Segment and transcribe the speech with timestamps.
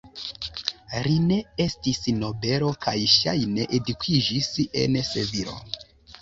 [1.07, 4.51] Li ne estis nobelo kaj ŝajne edukiĝis
[4.83, 5.55] en Sevilo.